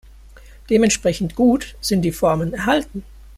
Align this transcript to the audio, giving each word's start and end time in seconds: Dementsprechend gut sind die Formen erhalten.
Dementsprechend 0.71 1.35
gut 1.35 1.75
sind 1.79 2.01
die 2.01 2.11
Formen 2.11 2.53
erhalten. 2.55 3.03